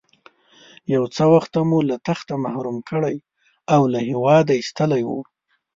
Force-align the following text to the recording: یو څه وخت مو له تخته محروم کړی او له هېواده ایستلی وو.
یو 0.93 1.03
څه 1.15 1.23
وخت 1.33 1.53
مو 1.69 1.79
له 1.89 1.95
تخته 2.07 2.33
محروم 2.43 2.77
کړی 2.89 3.15
او 3.73 3.81
له 3.93 3.99
هېواده 4.09 4.53
ایستلی 4.57 5.01
وو. 5.05 5.19